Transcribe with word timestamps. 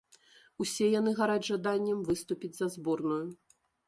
Усе 0.63 0.85
яны 0.99 1.11
гараць 1.19 1.43
жаданнем 1.49 1.99
выступіць 2.07 2.53
за 2.61 2.71
зборную. 2.77 3.19